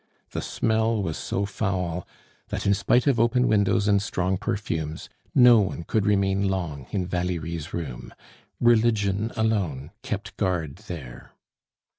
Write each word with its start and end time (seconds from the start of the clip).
The 0.31 0.41
smell 0.41 1.03
was 1.03 1.15
so 1.15 1.45
foul 1.45 2.07
that 2.47 2.65
in 2.65 2.73
spite 2.73 3.05
of 3.05 3.19
open 3.19 3.47
windows 3.47 3.87
and 3.87 4.01
strong 4.01 4.35
perfumes, 4.35 5.09
no 5.35 5.59
one 5.59 5.83
could 5.83 6.07
remain 6.07 6.47
long 6.49 6.87
in 6.89 7.05
Valerie's 7.05 7.71
room. 7.71 8.11
Religion 8.59 9.31
alone 9.35 9.91
kept 10.01 10.35
guard 10.37 10.77
there. 10.87 11.33